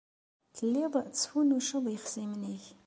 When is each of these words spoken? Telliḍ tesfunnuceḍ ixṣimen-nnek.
Telliḍ 0.55 0.93
tesfunnuceḍ 1.05 1.85
ixṣimen-nnek. 1.95 2.63